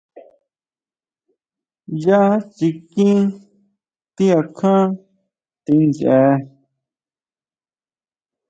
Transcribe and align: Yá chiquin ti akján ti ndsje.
Yá 2.03 2.21
chiquin 2.55 3.21
ti 4.15 4.25
akján 4.39 4.87
ti 5.63 5.73
ndsje. 5.87 6.19